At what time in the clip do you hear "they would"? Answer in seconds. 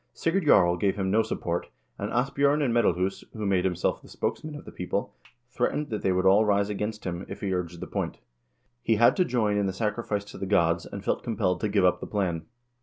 6.01-6.25